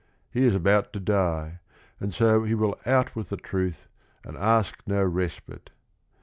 He 0.31 0.45
is 0.47 0.55
about 0.55 0.93
to 0.93 0.99
die, 0.99 1.59
and 1.99 2.11
so 2.11 2.41
he 2.43 2.55
will 2.55 2.75
out 2.87 3.15
with 3.15 3.29
the 3.29 3.37
truth 3.37 3.87
and 4.23 4.35
ask 4.35 4.79
no 4.87 5.03
respite. 5.03 5.69